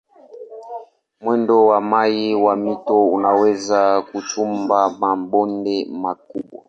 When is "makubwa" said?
5.85-6.59